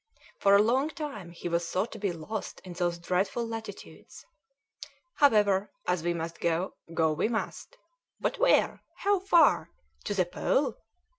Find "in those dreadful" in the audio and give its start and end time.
2.65-3.47